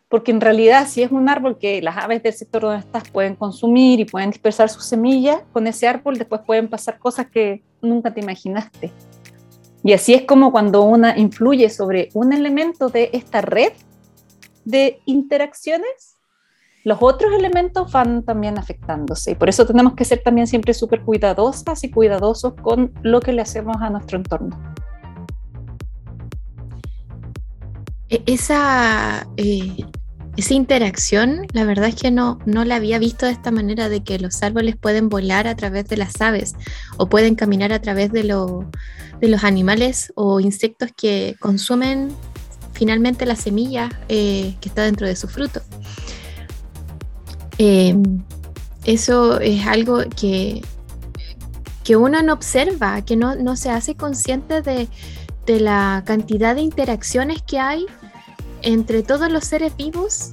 porque 0.08 0.32
en 0.32 0.42
realidad 0.42 0.88
si 0.88 1.04
es 1.04 1.12
un 1.12 1.30
árbol 1.30 1.58
que 1.58 1.82
las 1.82 1.98
aves 1.98 2.24
del 2.24 2.34
sector 2.34 2.64
donde 2.64 2.80
estás 2.80 3.10
pueden 3.10 3.36
consumir 3.36 4.00
y 4.00 4.06
pueden 4.06 4.32
dispersar 4.32 4.70
sus 4.70 4.86
semillas, 4.86 5.42
con 5.54 5.68
ese 5.68 5.88
árbol 5.88 6.18
después 6.18 6.42
pueden 6.46 6.68
pasar 6.68 6.98
cosas 6.98 7.28
que 7.28 7.64
nunca 7.82 8.14
te 8.14 8.22
imaginaste. 8.22 8.92
Y 9.84 9.94
así 9.94 10.14
es 10.14 10.24
como 10.24 10.52
cuando 10.52 10.84
una 10.84 11.18
influye 11.18 11.70
sobre 11.70 12.10
un 12.14 12.34
elemento 12.34 12.90
de 12.90 13.10
esta 13.14 13.42
red 13.42 13.72
de 14.66 15.00
interacciones, 15.06 16.19
los 16.84 16.98
otros 17.02 17.34
elementos 17.34 17.92
van 17.92 18.24
también 18.24 18.58
afectándose. 18.58 19.32
Y 19.32 19.36
por 19.36 19.50
eso 19.50 19.66
tenemos 19.66 19.94
que 19.94 20.06
ser 20.06 20.22
también 20.24 20.48
siempre 20.48 20.74
súper 20.74 21.02
cuidadosas 21.02 21.84
y 21.84 21.92
cuidadosos 21.92 22.54
con 22.62 22.94
lo 23.04 23.20
que 23.20 23.34
le 23.34 23.42
hacemos 23.42 23.78
a 23.82 23.90
nuestro 23.90 24.18
entorno. 24.18 24.58
E-, 28.10 28.24
esa, 28.26 29.28
eh, 29.38 29.86
esa 30.38 30.54
interacción, 30.54 31.46
la 31.54 31.66
verdad 31.66 31.90
es 31.90 31.96
que 31.96 32.12
no, 32.12 32.40
no 32.46 32.64
la 32.66 32.76
había 32.76 32.98
visto 32.98 33.26
de 33.26 33.34
esta 33.34 33.52
manera, 33.52 33.90
de 33.90 34.04
que 34.04 34.20
los 34.20 34.42
árboles 34.42 34.78
pueden 34.78 35.10
volar 35.10 35.48
a 35.48 35.56
través 35.56 35.88
de 35.88 35.98
las 35.98 36.20
aves 36.22 36.56
o 36.98 37.08
pueden 37.08 37.36
caminar 37.36 37.74
a 37.74 37.82
través 37.82 38.12
de, 38.12 38.24
de 38.24 39.28
los 39.28 39.44
animales 39.44 40.14
o 40.16 40.40
insectos 40.40 40.92
que 40.96 41.36
consumen 41.40 42.10
finalmente 42.72 43.26
la 43.26 43.36
semilla 43.36 43.90
eh, 44.08 44.56
que 44.62 44.70
está 44.70 44.84
dentro 44.84 45.06
de 45.06 45.18
su 45.18 45.28
fruto. 45.28 45.62
Eh, 47.60 47.94
eso 48.86 49.40
es 49.42 49.68
algo 49.68 50.00
que, 50.20 50.62
que 51.84 51.98
uno 51.98 52.24
no 52.24 52.34
observa, 52.34 53.02
que 53.04 53.18
no, 53.18 53.36
no 53.36 53.58
se 53.58 53.70
hace 53.70 53.96
consciente 53.96 54.62
de, 54.62 54.88
de, 55.46 55.60
la 55.60 56.04
cantidad 56.06 56.56
de 56.56 56.62
interacciones 56.62 57.42
que 57.42 57.60
hay 57.60 57.86
entre 58.62 59.04
todos 59.04 59.30
los 59.30 59.44
seres 59.44 59.76
vivos 59.76 60.32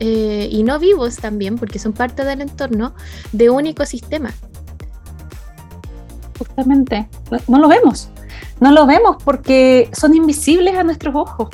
eh, 0.00 0.48
y 0.52 0.62
no 0.64 0.78
vivos 0.78 1.16
también, 1.16 1.56
porque 1.56 1.78
son 1.78 1.94
parte 1.94 2.24
del 2.24 2.42
entorno, 2.42 2.94
de 3.32 3.48
un 3.48 3.66
ecosistema. 3.66 4.34
Justamente, 6.38 7.08
no 7.48 7.58
lo 7.58 7.68
vemos, 7.68 8.10
no 8.60 8.70
lo 8.70 8.84
vemos 8.84 9.16
porque 9.24 9.88
son 9.94 10.14
invisibles 10.14 10.76
a 10.76 10.84
nuestros 10.84 11.14
ojos 11.14 11.48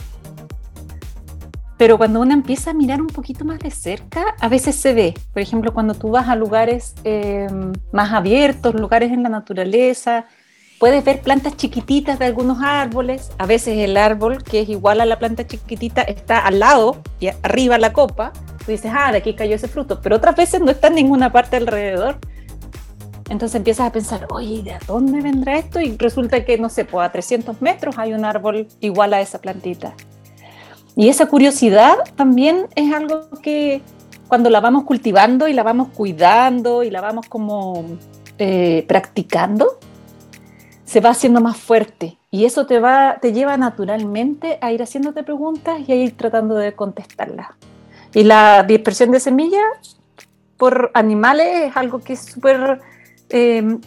pero 1.83 1.99
cuando 1.99 2.21
uno 2.21 2.33
empieza 2.33 2.71
a 2.71 2.75
mirar 2.75 3.01
un 3.01 3.09
poquito 3.09 3.45
más 3.45 3.59
de 3.59 3.73
cerca, 3.73 4.37
a 4.39 4.49
veces 4.49 4.77
se 4.77 4.95
ve. 4.95 5.15
Por 5.33 5.43
ejemplo, 5.43 5.75
cuando 5.75 5.95
tú 5.95 6.11
vas 6.11 6.29
a 6.29 6.37
lugares 6.37 6.95
em, 7.03 7.73
más 7.91 8.13
abiertos, 8.13 8.77
lugares 8.77 9.11
en 9.11 9.25
la 9.25 9.29
naturaleza, 9.29 10.27
puedes 10.79 11.05
ver 11.05 11.23
plantas 11.23 11.57
chiquititas 11.57 12.21
de 12.21 12.27
algunos 12.27 12.63
árboles. 12.63 13.33
A 13.37 13.47
veces 13.47 13.79
el 13.79 13.97
árbol, 13.97 14.45
que 14.45 14.61
es 14.61 14.69
igual 14.69 15.01
a 15.01 15.07
la 15.07 15.19
planta 15.19 15.45
chiquitita, 15.45 16.03
está 16.03 16.39
al 16.47 16.61
lado 16.61 17.03
y 17.19 17.31
arriba 17.43 17.79
la 17.79 17.93
copa. 17.93 18.33
Tú 18.65 18.71
dices, 18.71 18.93
ah, 18.95 19.11
de 19.11 19.19
aquí 19.19 19.35
cayó 19.35 19.57
ese 19.57 19.67
fruto. 19.67 20.01
Pero 20.01 20.15
otras 20.15 20.37
veces 20.37 20.61
no 20.61 20.71
está 20.71 20.87
en 20.87 20.95
ninguna 20.95 21.33
parte 21.33 21.57
alrededor. 21.57 22.21
Entonces 23.29 23.57
empiezas 23.57 23.89
a 23.89 23.91
pensar, 23.91 24.29
oye, 24.31 24.63
¿de 24.63 24.79
dónde 24.87 25.21
vendrá 25.21 25.59
esto? 25.59 25.81
Y 25.81 25.97
resulta 25.97 26.45
que, 26.45 26.59
no 26.59 26.69
sé, 26.69 26.85
pues 26.85 27.05
a 27.05 27.11
300 27.11 27.61
metros 27.61 27.99
hay 27.99 28.13
un 28.13 28.25
árbol 28.25 28.69
igual 28.79 29.15
a 29.15 29.21
esa 29.21 29.41
plantita. 29.41 29.97
Y 30.97 31.09
esa 31.09 31.27
curiosidad 31.27 31.97
también 32.17 32.67
es 32.75 32.93
algo 32.93 33.29
que 33.43 33.83
cuando 34.29 34.51
la 34.51 34.61
vamos 34.61 34.85
cultivando 34.85 35.49
y 35.49 35.53
la 35.53 35.63
vamos 35.63 35.89
cuidando 35.89 36.83
y 36.83 36.91
la 36.91 37.01
vamos 37.01 37.29
como 37.29 37.85
eh, 38.39 38.85
practicando, 38.89 39.79
se 40.85 41.01
va 41.01 41.11
haciendo 41.11 41.41
más 41.41 41.57
fuerte. 41.57 42.19
Y 42.31 42.45
eso 42.45 42.67
te, 42.67 42.79
va, 42.79 43.19
te 43.21 43.33
lleva 43.33 43.57
naturalmente 43.57 44.59
a 44.61 44.73
ir 44.73 44.83
haciéndote 44.83 45.23
preguntas 45.23 45.81
y 45.87 45.93
a 45.93 45.97
ir 45.97 46.17
tratando 46.17 46.55
de 46.55 46.75
contestarlas. 46.75 47.49
Y 48.15 48.25
la 48.25 48.63
dispersión 48.63 49.11
de 49.11 49.21
semillas 49.21 49.99
por 50.57 50.91
animales 50.95 51.71
es 51.71 51.77
algo 51.77 52.01
que 52.01 52.13
es 52.15 52.21
súper 52.21 52.81
eh, 53.31 53.79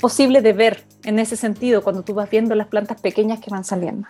posible 0.00 0.42
de 0.42 0.52
ver 0.52 0.84
en 1.04 1.18
ese 1.18 1.36
sentido 1.36 1.82
cuando 1.82 2.02
tú 2.02 2.14
vas 2.14 2.28
viendo 2.28 2.54
las 2.54 2.66
plantas 2.66 3.00
pequeñas 3.00 3.40
que 3.40 3.50
van 3.50 3.64
saliendo. 3.64 4.06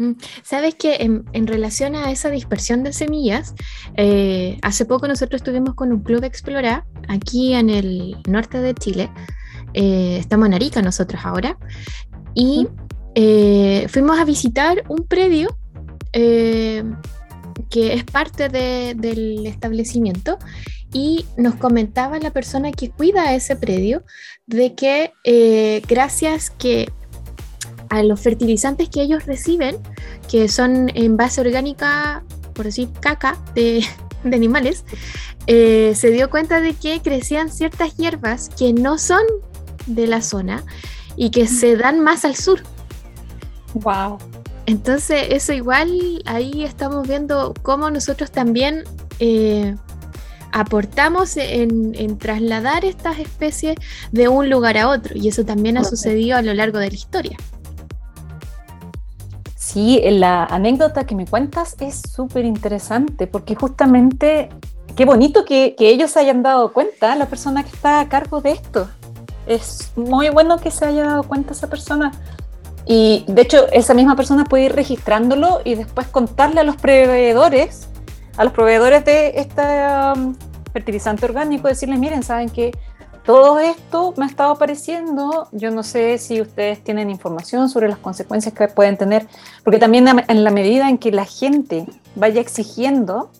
Mm, 0.00 0.12
Sabes 0.42 0.74
que 0.76 0.96
en, 1.00 1.46
relación 1.46 1.94
a 1.94 2.10
esa 2.10 2.30
dispersión 2.30 2.82
de 2.82 2.94
semillas, 2.94 3.54
eh, 3.98 4.56
hace 4.62 4.86
poco 4.86 5.06
nosotros 5.06 5.40
estuvimos 5.40 5.74
con 5.74 5.92
un 5.92 6.02
club 6.02 6.24
Explorar 6.24 6.84
aquí 7.08 7.52
en 7.52 7.68
el 7.68 8.16
norte 8.26 8.60
de 8.60 8.74
Chile. 8.74 9.10
Eh, 9.74 10.16
estamos 10.18 10.46
en 10.46 10.54
Arica 10.54 10.80
nosotros 10.80 11.20
ahora. 11.22 11.58
Y 12.34 12.66
eh, 13.14 13.86
fuimos 13.90 14.18
a 14.18 14.24
visitar 14.24 14.84
un 14.88 15.06
predio 15.06 15.56
que 16.12 17.92
es 17.92 18.04
parte 18.04 18.48
del 18.48 19.46
establecimiento 19.46 20.38
y 20.92 21.26
nos 21.36 21.54
comentaba 21.56 22.18
la 22.18 22.32
persona 22.32 22.72
que 22.72 22.90
cuida 22.90 23.34
ese 23.34 23.54
predio 23.54 24.02
de 24.46 24.74
que 24.74 25.12
gracias 25.86 26.50
que 26.50 26.90
a 27.90 28.02
los 28.02 28.20
fertilizantes 28.20 28.88
que 28.88 29.02
ellos 29.02 29.26
reciben, 29.26 29.76
que 30.30 30.48
son 30.48 30.90
en 30.94 31.16
base 31.16 31.40
orgánica, 31.40 32.22
por 32.54 32.64
decir 32.64 32.88
caca 33.00 33.36
de, 33.54 33.84
animales, 34.24 34.84
eh, 35.46 35.92
se 35.96 36.10
dio 36.10 36.30
cuenta 36.30 36.60
de 36.60 36.74
que 36.74 37.00
crecían 37.02 37.50
ciertas 37.50 37.96
hierbas 37.96 38.48
que 38.48 38.72
no 38.72 38.98
son 38.98 39.22
de 39.86 40.06
la 40.06 40.22
zona 40.22 40.62
y 41.16 41.30
que 41.30 41.46
se 41.46 41.76
dan 41.76 42.00
más 42.00 42.24
al 42.24 42.36
sur. 42.36 42.62
Wow. 43.74 44.18
Entonces, 44.66 45.26
eso 45.30 45.52
igual 45.52 46.22
ahí 46.26 46.64
estamos 46.64 47.08
viendo 47.08 47.54
cómo 47.62 47.90
nosotros 47.90 48.30
también 48.30 48.84
eh, 49.18 49.74
aportamos 50.52 51.36
en, 51.36 51.94
en, 51.94 52.18
trasladar 52.18 52.84
estas 52.84 53.18
especies 53.18 53.76
de 54.12 54.28
un 54.28 54.48
lugar 54.50 54.76
a 54.76 54.88
otro. 54.88 55.16
Y 55.16 55.28
eso 55.28 55.44
también 55.44 55.76
ha 55.78 55.84
sucedido 55.84 56.36
a 56.36 56.42
lo 56.42 56.54
largo 56.54 56.78
de 56.78 56.88
la 56.88 56.94
historia. 56.94 57.36
Sí, 59.72 60.00
la 60.04 60.46
anécdota 60.46 61.04
que 61.04 61.14
me 61.14 61.26
cuentas 61.26 61.76
es 61.78 62.02
súper 62.02 62.44
interesante 62.44 63.28
porque 63.28 63.54
justamente 63.54 64.48
qué 64.96 65.04
bonito 65.04 65.44
que, 65.44 65.76
ellos 65.78 66.10
se 66.10 66.18
hayan 66.18 66.42
dado 66.42 66.72
cuenta, 66.72 67.14
la 67.14 67.26
persona 67.26 67.62
que 67.62 67.68
está 67.68 68.00
a 68.00 68.08
cargo 68.08 68.40
de 68.40 68.50
esto. 68.50 68.88
Es 69.46 69.92
muy 69.94 70.28
bueno 70.30 70.58
que 70.58 70.72
se 70.72 70.86
haya 70.86 71.04
dado 71.04 71.22
cuenta 71.22 71.52
esa 71.52 71.68
persona. 71.68 72.10
Y 72.84 73.24
de 73.28 73.42
hecho, 73.42 73.68
esa 73.70 73.94
misma 73.94 74.16
persona 74.16 74.42
puede 74.42 74.64
ir 74.64 74.74
registrándolo 74.74 75.60
y 75.64 75.76
después 75.76 76.08
contarle 76.08 76.62
a 76.62 76.64
los 76.64 76.74
proveedores, 76.74 77.86
a 78.36 78.42
los 78.42 78.52
proveedores 78.52 79.04
de 79.04 79.34
este 79.36 79.62
um, 79.62 80.34
fertilizante 80.72 81.26
orgánico, 81.26 81.68
decirles, 81.68 82.00
miren, 82.00 82.24
saben 82.24 82.48
que 82.50 82.72
todo 83.24 83.58
esto 83.58 84.14
me 84.16 84.24
ha 84.24 84.28
estado 84.28 84.52
apareciendo, 84.52 85.48
yo 85.52 85.70
no 85.70 85.82
sé 85.82 86.18
si 86.18 86.40
ustedes 86.40 86.82
tienen 86.82 87.10
información 87.10 87.68
sobre 87.68 87.88
las 87.88 87.98
consecuencias 87.98 88.54
que 88.54 88.68
pueden 88.68 88.96
tener, 88.96 89.26
porque 89.62 89.78
también 89.78 90.06
en 90.26 90.44
la 90.44 90.50
medida 90.50 90.88
en 90.88 90.98
que 90.98 91.12
la 91.12 91.24
gente 91.24 91.86
vaya 92.14 92.40
exigiendo 92.40 93.30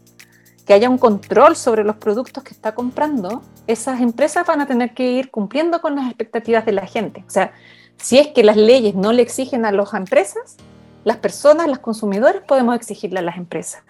que 0.67 0.75
haya 0.75 0.89
un 0.89 0.99
control 0.99 1.57
sobre 1.57 1.83
los 1.83 1.97
productos 1.97 2.45
que 2.45 2.55
está 2.55 2.75
comprando, 2.75 3.43
esas 3.67 4.01
empresas 4.01 4.47
van 4.47 4.61
a 4.61 4.67
tener 4.67 4.95
que 4.95 5.11
ir 5.11 5.31
cumpliendo 5.31 5.81
con 5.81 5.97
las 5.97 6.07
expectativas 6.07 6.65
de 6.65 6.73
la 6.73 6.87
gente. 6.87 7.25
O 7.27 7.31
sea, 7.31 7.53
si 7.97 8.19
es 8.19 8.29
que 8.29 8.45
las 8.45 8.57
leyes 8.57 8.95
no 8.95 9.13
le 9.13 9.23
exigen 9.23 9.65
a 9.65 9.73
las 9.73 9.93
empresas, 9.95 10.57
las 11.03 11.17
personas, 11.17 11.67
los 11.67 11.81
consumidores, 11.81 12.43
podemos 12.47 12.77
exigirle 12.77 13.19
a 13.19 13.23
las 13.23 13.37
empresas. 13.37 13.83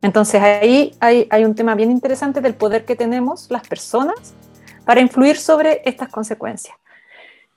Entonces 0.00 0.40
ahí 0.40 0.96
hay, 1.00 1.26
hay 1.30 1.44
un 1.44 1.54
tema 1.54 1.74
bien 1.74 1.90
interesante 1.90 2.40
del 2.40 2.54
poder 2.54 2.86
que 2.86 2.96
tenemos 2.96 3.50
las 3.50 3.68
personas 3.68 4.34
para 4.90 5.02
influir 5.02 5.36
sobre 5.36 5.82
estas 5.84 6.08
consecuencias. 6.08 6.76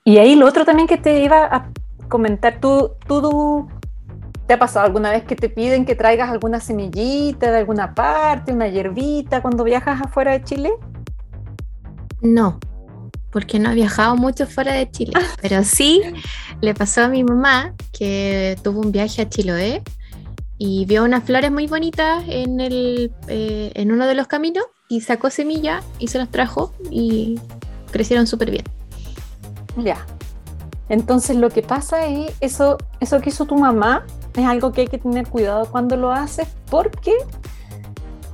Y 0.04 0.20
ahí 0.20 0.36
lo 0.36 0.46
otro 0.46 0.66
también 0.66 0.88
que 0.88 1.00
te 1.00 1.24
iba 1.24 1.46
a 1.46 1.72
comentar, 2.08 2.60
tú, 2.60 2.92
tú, 3.08 3.68
¿te 4.46 4.54
ha 4.54 4.60
pasado 4.60 4.86
alguna 4.86 5.10
vez 5.10 5.24
que 5.24 5.36
te 5.36 5.50
piden 5.50 5.84
que 5.84 5.96
traigas 5.96 6.30
alguna 6.30 6.60
semillita 6.60 7.50
de 7.50 7.58
alguna 7.58 7.96
parte, 7.96 8.54
una 8.54 8.68
hierbita 8.68 9.42
cuando 9.42 9.64
viajas 9.64 10.00
afuera 10.00 10.34
de 10.34 10.44
Chile? 10.44 10.74
No, 12.22 12.60
porque 13.32 13.58
no 13.58 13.72
he 13.72 13.74
viajado 13.74 14.16
mucho 14.16 14.46
fuera 14.46 14.74
de 14.74 14.92
Chile, 14.92 15.14
pero 15.42 15.64
sí 15.64 16.04
le 16.62 16.76
pasó 16.76 17.02
a 17.02 17.08
mi 17.08 17.24
mamá 17.24 17.74
que 17.92 18.60
tuvo 18.62 18.80
un 18.82 18.92
viaje 18.92 19.24
a 19.24 19.30
Chiloé 19.30 19.82
y 20.60 20.86
vio 20.86 21.04
unas 21.04 21.24
flores 21.24 21.52
muy 21.52 21.66
bonitas 21.66 22.26
en, 22.28 22.60
el, 22.60 23.12
eh, 23.28 23.72
en 23.74 23.92
uno 23.92 24.06
de 24.06 24.14
los 24.14 24.28
caminos 24.28 24.66
y 24.94 25.02
sacó 25.02 25.32
semilla 25.32 25.82
y 25.98 26.08
se 26.10 26.20
las 26.20 26.30
trajo 26.30 26.72
y 26.92 27.40
crecieron 27.92 28.28
súper 28.28 28.52
bien. 28.52 28.64
Ya. 29.78 30.06
Entonces 30.88 31.36
lo 31.36 31.50
que 31.50 31.64
pasa 31.64 32.06
es, 32.06 32.32
eso, 32.42 32.78
eso 33.00 33.20
que 33.20 33.32
hizo 33.32 33.46
tu 33.46 33.56
mamá 33.56 34.06
es 34.36 34.46
algo 34.46 34.72
que 34.72 34.82
hay 34.82 34.88
que 34.88 35.00
tener 35.00 35.28
cuidado 35.28 35.66
cuando 35.66 35.98
lo 35.98 36.12
haces 36.12 36.48
porque 36.70 37.12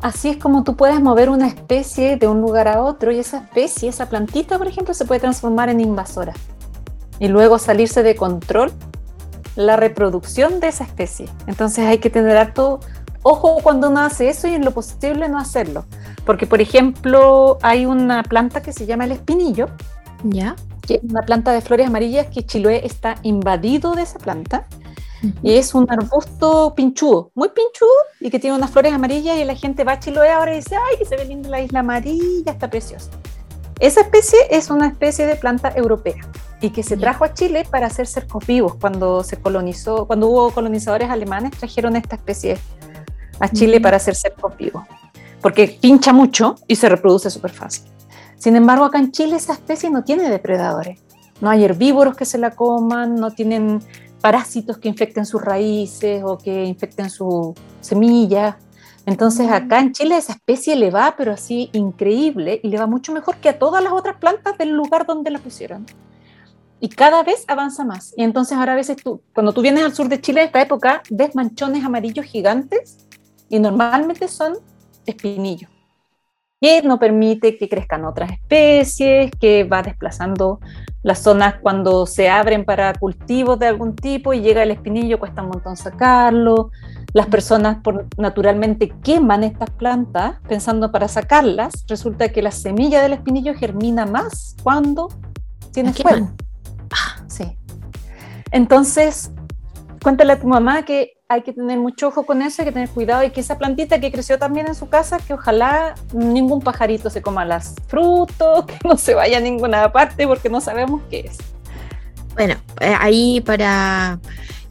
así 0.01 0.28
es 0.28 0.38
como 0.38 0.66
tú 0.66 0.75
puedes 0.75 1.00
mover 1.01 1.30
una 1.30 1.48
especie 1.48 2.18
de 2.18 2.28
un 2.28 2.42
lugar 2.42 2.68
a 2.68 2.84
otro 2.84 3.13
y 3.13 3.20
esa 3.20 3.38
especie, 3.38 3.88
esa 3.88 4.10
plantita, 4.10 4.58
por 4.58 4.68
ejemplo, 4.68 4.94
se 4.94 5.06
puede 5.06 5.22
transformar 5.22 5.70
en 5.70 5.80
invasora 5.80 6.34
y 7.20 7.30
luego 7.30 7.58
salirse 7.58 8.04
de 8.04 8.18
control 8.18 8.74
la 9.56 9.78
reproducción 9.78 10.60
de 10.60 10.68
esa 10.68 10.84
especie. 10.84 11.30
Entonces 11.48 11.86
hay 11.86 12.00
que 12.00 12.10
tener 12.10 12.36
harto 12.36 12.82
ojo 13.24 13.60
cuando 13.63 13.89
uno 13.89 14.01
hace 14.01 14.30
eso 14.30 14.48
y 14.50 14.56
en 14.56 14.66
lo 14.66 14.72
posible 14.72 15.30
no 15.30 15.39
hacerlo. 15.39 15.86
Porque, 16.26 16.46
por 16.46 16.62
ejemplo, 16.62 17.58
hay 17.62 17.86
una 17.86 18.24
planta 18.24 18.62
que 18.62 18.74
se 18.74 18.86
llama 18.86 19.06
el 19.06 19.14
espinillo. 19.14 19.70
Ya. 20.24 20.56
Que 20.86 20.96
es 20.96 21.04
una 21.04 21.22
planta 21.22 21.52
de 21.52 21.62
flores 21.62 21.88
amarillas 21.88 22.28
que 22.28 22.46
Chiloé 22.46 22.86
está 22.86 23.16
invadido 23.24 23.94
de 23.94 24.04
esa 24.04 24.20
planta. 24.20 24.66
Y 25.44 25.56
es 25.56 25.74
un 25.74 25.86
arbusto 25.90 26.74
pinchudo, 26.76 27.32
muy 27.36 27.50
pinchudo 27.50 27.92
y 28.22 28.30
que 28.30 28.40
tiene 28.40 28.56
unas 28.56 28.72
flores 28.72 28.94
amarillas 28.94 29.38
y 29.38 29.44
la 29.44 29.56
gente 29.56 29.84
va 29.84 29.94
a 29.94 30.00
Chiloé 30.00 30.30
ahora 30.30 30.54
y 30.54 30.58
dice, 30.58 30.76
ay, 30.76 30.98
que 30.98 31.04
se 31.04 31.18
ve 31.18 31.26
linda 31.26 31.50
la 31.50 31.62
isla 31.62 31.82
amarilla, 31.82 32.54
está 32.54 32.70
preciosa. 32.70 33.12
Esa 33.80 34.02
especie 34.02 34.40
es 34.50 34.70
una 34.70 34.88
especie 34.88 35.26
de 35.26 35.36
planta 35.36 35.74
europea 35.76 36.16
y 36.62 36.70
que 36.72 36.84
se 36.84 36.98
trajo 36.98 37.24
a 37.24 37.34
Chile 37.34 37.66
para 37.70 37.88
hacer 37.88 38.08
cercos 38.08 38.46
vivos. 38.46 38.76
Cuando 38.76 39.24
se 39.24 39.38
colonizó, 39.38 40.06
cuando 40.06 40.28
hubo 40.28 40.52
colonizadores 40.52 41.10
alemanes, 41.10 41.52
trajeron 41.52 41.96
esta 41.96 42.16
especie 42.16 42.58
a 43.40 43.50
Chile 43.50 43.80
para 43.80 43.98
hacer 43.98 44.16
cercos 44.16 44.56
vivos, 44.58 44.84
porque 45.41 45.77
pincha 45.79 46.13
mucho 46.13 46.55
y 46.67 46.75
se 46.75 46.89
reproduce 46.89 47.29
súper 47.29 47.51
fácil. 47.51 47.89
Sin 48.38 48.55
embargo, 48.55 48.86
acá 48.86 49.00
en 49.00 49.12
Chile 49.12 49.36
esa 49.36 49.53
especie 49.53 49.89
no 49.89 50.03
tiene 50.03 50.29
depredadores. 50.29 51.01
No 51.41 51.50
hay 51.50 51.63
herbívoros 51.63 52.15
que 52.15 52.25
se 52.25 52.38
la 52.38 52.51
coman, 52.51 53.15
no 53.15 53.31
tienen 53.31 53.81
parásitos 54.22 54.77
que 54.77 54.89
infecten 54.89 55.25
sus 55.25 55.41
raíces 55.41 56.22
o 56.25 56.38
que 56.38 56.65
infecten 56.65 57.10
su 57.10 57.53
semilla. 57.81 58.58
Entonces 59.05 59.50
acá 59.50 59.79
en 59.79 59.93
Chile 59.93 60.17
esa 60.17 60.34
especie 60.34 60.75
le 60.75 60.91
va, 60.91 61.15
pero 61.17 61.31
así 61.31 61.69
increíble, 61.74 62.60
y 62.62 62.67
le 62.67 62.77
va 62.77 62.88
mucho 62.88 63.13
mejor 63.13 63.38
que 63.38 63.50
a 63.50 63.58
todas 63.58 63.84
las 63.84 63.93
otras 63.93 64.17
plantas 64.17 64.58
del 64.58 64.72
lugar 64.72 65.05
donde 65.05 65.31
la 65.31 65.39
pusieron. 65.39 65.86
Y 66.81 66.89
cada 66.89 67.24
vez 67.24 67.43
avanza 67.48 67.84
más. 67.84 68.13
Y 68.15 68.24
entonces 68.24 68.58
ahora 68.58 68.74
a 68.74 68.75
veces 68.75 68.98
tú, 68.98 69.22
cuando 69.34 69.51
tú 69.51 69.62
vienes 69.62 69.84
al 69.84 69.93
sur 69.93 70.08
de 70.08 70.22
Chile, 70.22 70.41
en 70.41 70.48
esta 70.48 70.62
época, 70.62 71.01
ves 71.10 71.36
manchones 71.36 71.84
amarillos 71.84 72.25
gigantes 72.25 73.05
y 73.50 73.60
normalmente 73.60 74.27
son 74.27 74.58
espinillos 75.10 75.70
que 76.62 76.82
no 76.82 77.00
permite 77.00 77.58
que 77.58 77.70
crezcan 77.70 78.06
otras 78.06 78.32
especies, 78.32 79.32
que 79.39 79.63
va 79.63 79.82
desplazando 79.82 80.60
las 81.04 81.20
zonas 81.20 81.56
cuando 81.62 82.06
se 82.06 82.30
abren 82.30 82.66
para 82.66 82.94
cultivos 82.94 83.58
de 83.60 83.68
algún 83.68 83.96
tipo 83.96 84.34
y 84.34 84.42
llega 84.42 84.63
el 84.63 84.72
espinillo, 84.72 85.20
cuesta 85.20 85.42
un 85.42 85.50
montón 85.50 85.78
sacarlo. 85.78 86.72
Las 87.13 87.28
personas 87.28 87.78
por, 87.82 88.08
naturalmente 88.18 88.94
queman 89.01 89.44
estas 89.44 89.70
plantas 89.72 90.36
pensando 90.48 90.92
para 90.92 91.08
sacarlas. 91.08 91.86
Resulta 91.88 92.30
que 92.30 92.42
la 92.42 92.51
semilla 92.51 93.01
del 93.01 93.13
espinillo 93.13 93.54
germina 93.56 94.06
más 94.06 94.56
cuando 94.62 95.08
tiene 95.72 95.94
fuego. 95.94 96.30
Ah, 96.92 97.24
sí. 97.28 97.58
Entonces, 98.51 99.32
cuéntale 100.04 100.34
a 100.34 100.39
tu 100.39 100.48
mamá 100.48 100.84
que 100.84 101.19
hay 101.32 101.44
que 101.44 101.54
tener 101.54 101.78
mucho 101.78 102.08
ojo 102.08 102.26
con 102.26 102.42
eso, 102.42 102.64
hay 102.64 102.66
que 102.66 102.72
tener 102.72 102.90
cuidado 102.90 103.24
y 103.24 103.30
que 103.30 103.42
esa 103.42 103.60
plantita 103.60 104.00
que 104.00 104.12
creció 104.12 104.40
también 104.40 104.68
en 104.68 104.74
su 104.74 104.90
casa, 104.90 105.20
que 105.20 105.36
ojalá 105.36 105.94
ningún 106.12 106.60
pajarito 106.60 107.12
se 107.12 107.22
coma 107.22 107.46
las 107.46 107.76
frutos, 107.88 108.66
que 108.68 108.80
no 108.84 108.98
se 108.98 109.14
vaya 109.14 109.38
a 109.38 109.42
ninguna 109.42 109.92
parte 109.92 110.28
porque 110.28 110.50
no 110.50 110.60
sabemos 110.60 111.02
qué 111.12 111.20
es. 111.30 111.38
Bueno, 112.34 112.56
eh, 112.82 112.96
ahí 113.00 113.42
para 113.42 114.20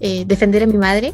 eh, 0.00 0.24
defender 0.26 0.62
a 0.62 0.66
mi 0.66 0.78
madre. 0.78 1.12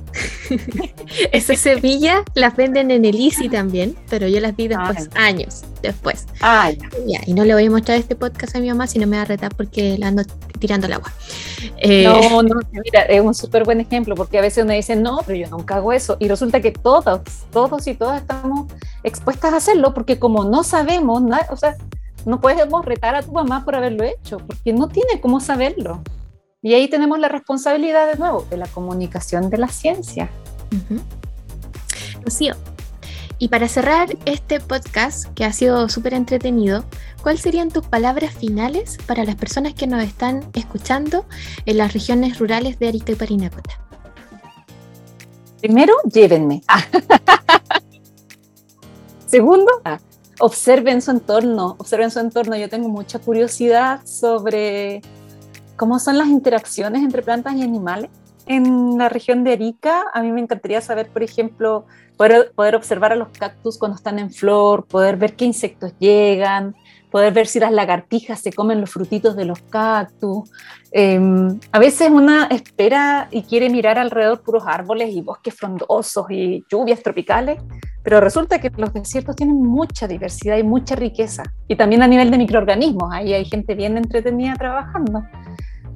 Esas 1.33 1.59
semillas 1.61 2.23
las 2.35 2.57
venden 2.57 2.91
en 2.91 3.05
el 3.05 3.17
Easy 3.17 3.49
también, 3.49 3.97
pero 4.11 4.29
yo 4.29 4.41
las 4.41 4.55
vi 4.57 4.69
después, 4.69 5.09
años 5.15 5.63
después. 5.83 6.27
Ah, 6.41 6.71
ya. 7.07 7.21
Y 7.27 7.35
no 7.35 7.45
le 7.45 7.55
voy 7.55 7.67
a 7.67 7.71
mostrar 7.71 7.99
este 7.99 8.17
podcast 8.17 8.57
a 8.57 8.61
mi 8.61 8.69
mamá 8.69 8.87
si 8.87 8.99
no 8.99 9.07
me 9.07 9.17
va 9.17 9.23
a 9.23 9.27
retar 9.27 9.55
porque 9.55 9.97
la 9.99 10.09
ando 10.09 10.23
tirando 10.59 10.87
el 10.87 10.95
agua. 10.95 11.13
Eh, 11.79 12.05
no, 12.05 12.43
no, 12.43 12.61
mira, 12.73 13.03
es 13.03 13.21
un 13.21 13.35
súper 13.35 13.65
buen 13.65 13.81
ejemplo 13.81 14.15
porque 14.15 14.39
a 14.39 14.41
veces 14.41 14.65
uno 14.65 14.73
dice, 14.73 14.97
no, 14.97 15.21
pero 15.27 15.39
yo 15.39 15.49
nunca 15.51 15.77
hago 15.77 15.93
eso. 15.93 16.17
Y 16.19 16.29
resulta 16.29 16.61
que 16.61 16.73
todos, 16.73 17.21
todos 17.53 17.87
y 17.87 17.95
todas 17.95 18.21
estamos 18.21 18.71
expuestas 19.03 19.53
a 19.53 19.57
hacerlo 19.59 19.95
porque 19.95 20.19
como 20.19 20.45
no 20.45 20.65
sabemos, 20.65 21.23
nada, 21.23 21.47
o 21.51 21.57
sea, 21.57 21.77
no 22.25 22.41
podemos 22.41 22.85
retar 22.85 23.15
a 23.15 23.23
tu 23.23 23.33
mamá 23.33 23.65
por 23.65 23.77
haberlo 23.77 24.05
hecho 24.05 24.39
porque 24.39 24.73
no 24.73 24.89
tiene 24.89 25.21
cómo 25.21 25.41
saberlo. 25.41 26.03
Y 26.65 26.73
ahí 26.73 26.89
tenemos 26.89 27.19
la 27.19 27.29
responsabilidad 27.29 28.11
de 28.11 28.19
nuevo 28.19 28.47
de 28.49 28.57
la 28.57 28.67
comunicación 28.67 29.51
de 29.51 29.59
la 29.59 29.69
ciencia. 29.69 30.31
Rocío, 32.25 32.55
y 33.39 33.49
para 33.49 33.69
cerrar 33.69 34.17
este 34.25 34.61
podcast, 34.61 35.27
que 35.35 35.45
ha 35.45 35.53
sido 35.53 35.91
súper 35.91 36.15
entretenido, 36.15 36.87
¿cuáles 37.23 37.43
serían 37.43 37.69
tus 37.69 37.87
palabras 37.87 38.33
finales 38.33 38.97
para 39.07 39.25
las 39.25 39.35
personas 39.35 39.75
que 39.75 39.87
nos 39.87 40.03
están 40.03 40.43
escuchando 40.55 41.27
en 41.67 41.77
las 41.77 41.93
regiones 41.93 42.39
rurales 42.39 42.79
de 42.79 42.89
Arica 42.89 43.13
y 43.13 43.17
Parinacota? 43.17 43.79
Primero, 45.61 45.93
llévenme. 46.11 46.63
Segundo, 49.27 49.71
ah, 49.85 49.99
observen 50.41 51.03
su 51.03 51.11
entorno, 51.11 51.77
observen 51.77 52.11
su 52.11 52.21
entorno. 52.21 52.57
Yo 52.57 52.71
tengo 52.71 52.89
mucha 52.89 53.19
curiosidad 53.19 54.01
sobre 54.07 55.03
cómo 55.77 55.99
son 55.99 56.19
las 56.19 56.29
interacciones 56.29 57.03
entre 57.03 57.23
plantas 57.23 57.55
y 57.55 57.63
animales. 57.63 58.11
En 58.47 58.99
la 58.99 59.09
región 59.09 59.43
de 59.43 59.53
Arica, 59.53 60.05
a 60.13 60.23
mí 60.23 60.31
me 60.31 60.41
encantaría 60.41 60.81
saber, 60.81 61.09
por 61.09 61.23
ejemplo, 61.23 61.87
poder, 62.17 62.53
poder 62.55 62.77
observar 62.77 63.13
a 63.13 63.17
los 63.17 63.29
cactus 63.29 63.79
cuando 63.79 63.97
están 63.97 64.19
en 64.19 64.31
flor, 64.31 64.85
poder 64.87 65.17
ver 65.17 65.35
qué 65.35 65.47
insectos 65.47 65.95
llegan, 65.99 66.75
poder 67.11 67.33
ver 67.33 67.47
si 67.47 67.61
las 67.61 67.71
lagartijas 67.71 68.41
se 68.41 68.53
comen 68.53 68.81
los 68.81 68.91
frutitos 68.91 69.37
de 69.37 69.45
los 69.45 69.61
cactus. 69.71 70.51
Em, 70.91 71.61
a 71.71 71.79
veces 71.79 72.11
una 72.11 72.47
espera 72.47 73.29
y 73.31 73.43
quiere 73.43 73.71
mirar 73.71 73.99
alrededor 73.99 74.43
puros 74.43 74.65
árboles 74.67 75.15
y 75.15 75.23
bosques 75.23 75.55
frondosos 75.55 76.27
y 76.31 76.65
lluvias 76.69 77.03
tropicales, 77.03 77.63
pero 78.05 78.21
resulta 78.21 78.61
que 78.61 78.71
los 78.77 78.93
desiertos 78.93 79.35
tienen 79.35 79.57
mucha 79.57 80.07
diversidad 80.07 80.59
y 80.59 80.63
mucha 80.63 80.95
riqueza. 80.95 81.43
Y 81.67 81.75
también 81.75 82.03
a 82.03 82.07
nivel 82.07 82.31
de 82.31 82.37
microorganismos, 82.37 83.11
ahí 83.11 83.33
hay 83.33 83.47
gente 83.47 83.75
bien 83.75 83.97
entretenida 83.97 84.55
trabajando. 84.57 85.25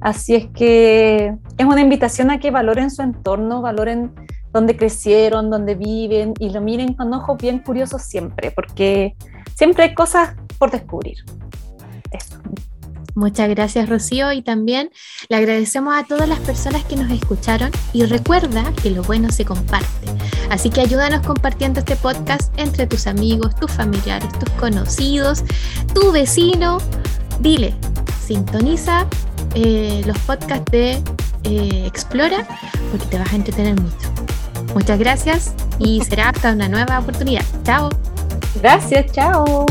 Así 0.01 0.33
es 0.33 0.47
que 0.47 1.35
es 1.57 1.65
una 1.65 1.81
invitación 1.81 2.31
a 2.31 2.39
que 2.39 2.49
valoren 2.49 2.89
su 2.89 3.03
entorno, 3.03 3.61
valoren 3.61 4.11
dónde 4.51 4.75
crecieron, 4.75 5.51
dónde 5.51 5.75
viven 5.75 6.33
y 6.39 6.49
lo 6.49 6.61
miren 6.61 6.95
con 6.95 7.13
ojos 7.13 7.37
bien 7.37 7.59
curiosos 7.59 8.01
siempre, 8.01 8.49
porque 8.49 9.15
siempre 9.55 9.83
hay 9.83 9.93
cosas 9.93 10.35
por 10.57 10.71
descubrir. 10.71 11.17
Muchas 13.19 13.49
gracias 13.49 13.89
Rocío 13.89 14.31
y 14.31 14.41
también 14.41 14.91
le 15.27 15.35
agradecemos 15.35 15.93
a 15.93 16.05
todas 16.05 16.29
las 16.29 16.39
personas 16.39 16.85
que 16.85 16.95
nos 16.95 17.11
escucharon 17.11 17.69
y 17.91 18.05
recuerda 18.05 18.71
que 18.81 18.91
lo 18.91 19.03
bueno 19.03 19.29
se 19.29 19.43
comparte. 19.43 20.07
Así 20.49 20.69
que 20.69 20.79
ayúdanos 20.79 21.27
compartiendo 21.27 21.81
este 21.81 21.97
podcast 21.97 22.57
entre 22.57 22.87
tus 22.87 23.07
amigos, 23.07 23.53
tus 23.55 23.69
familiares, 23.71 24.29
tus 24.39 24.49
conocidos, 24.51 25.43
tu 25.93 26.13
vecino. 26.13 26.77
Dile, 27.41 27.75
sintoniza 28.25 29.05
eh, 29.53 30.01
los 30.05 30.17
podcasts 30.19 30.71
de 30.71 30.91
eh, 31.43 31.83
Explora 31.85 32.47
porque 32.89 33.05
te 33.07 33.19
vas 33.19 33.33
a 33.33 33.35
entretener 33.35 33.81
mucho. 33.81 34.13
Muchas 34.73 34.97
gracias 34.97 35.53
y 35.77 35.99
será 36.05 36.29
hasta 36.29 36.53
una 36.53 36.69
nueva 36.69 36.99
oportunidad. 36.99 37.43
Chao. 37.65 37.89
Gracias, 38.61 39.11
chao. 39.11 39.65